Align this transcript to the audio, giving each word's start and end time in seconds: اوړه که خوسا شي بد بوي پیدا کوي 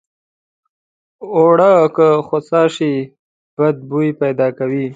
اوړه 1.35 1.71
که 1.95 2.07
خوسا 2.27 2.61
شي 2.75 2.93
بد 3.57 3.77
بوي 3.89 4.09
پیدا 4.21 4.47
کوي 4.57 4.85